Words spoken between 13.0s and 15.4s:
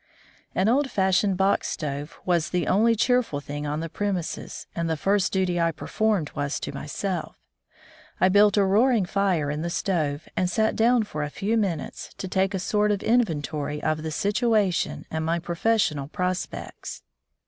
inventory of the situation and my